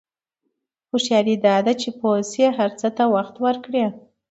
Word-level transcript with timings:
هوښیاري 0.91 1.35
دا 1.45 1.55
ده 1.65 1.73
چې 1.81 1.89
پوه 1.99 2.19
شې 2.31 2.45
هر 2.57 2.69
څه 2.79 2.87
ته 2.97 3.03
وخت 3.15 3.35
ورکړې. 3.45 3.85